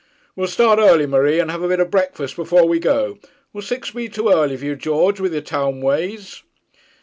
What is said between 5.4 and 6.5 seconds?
town ways?'